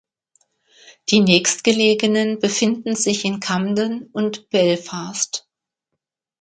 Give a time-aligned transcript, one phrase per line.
[1.09, 5.47] Die nächstgelegenen befinden sich in Camden und Belfast.